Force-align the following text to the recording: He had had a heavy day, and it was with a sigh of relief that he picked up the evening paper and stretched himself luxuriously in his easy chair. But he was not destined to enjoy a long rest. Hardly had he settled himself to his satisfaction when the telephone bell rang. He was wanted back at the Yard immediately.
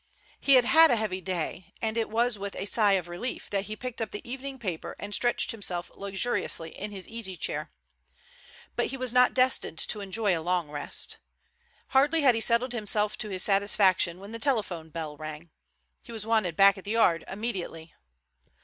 He 0.39 0.55
had 0.55 0.65
had 0.65 0.89
a 0.89 0.95
heavy 0.95 1.21
day, 1.21 1.75
and 1.79 1.95
it 1.95 2.09
was 2.09 2.39
with 2.39 2.55
a 2.55 2.65
sigh 2.65 2.93
of 2.93 3.07
relief 3.07 3.51
that 3.51 3.65
he 3.65 3.75
picked 3.75 4.01
up 4.01 4.09
the 4.09 4.27
evening 4.27 4.57
paper 4.57 4.95
and 4.97 5.13
stretched 5.13 5.51
himself 5.51 5.91
luxuriously 5.93 6.71
in 6.75 6.89
his 6.89 7.07
easy 7.07 7.37
chair. 7.37 7.71
But 8.75 8.87
he 8.87 8.97
was 8.97 9.13
not 9.13 9.35
destined 9.35 9.77
to 9.77 10.01
enjoy 10.01 10.35
a 10.35 10.41
long 10.41 10.71
rest. 10.71 11.19
Hardly 11.89 12.23
had 12.23 12.33
he 12.33 12.41
settled 12.41 12.71
himself 12.73 13.15
to 13.19 13.29
his 13.29 13.43
satisfaction 13.43 14.19
when 14.19 14.31
the 14.31 14.39
telephone 14.39 14.89
bell 14.89 15.17
rang. 15.17 15.51
He 16.01 16.11
was 16.11 16.25
wanted 16.25 16.55
back 16.55 16.79
at 16.79 16.83
the 16.83 16.89
Yard 16.93 17.23
immediately. 17.27 17.93